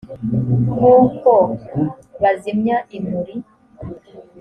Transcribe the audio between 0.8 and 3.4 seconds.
uko bazimya imuri